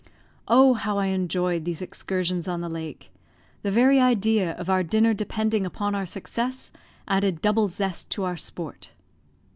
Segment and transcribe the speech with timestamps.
[0.47, 3.11] Oh, how I enjoyed these excursions on the lake;
[3.61, 6.71] the very idea of our dinner depending upon our success
[7.07, 8.89] added double zest to our sport!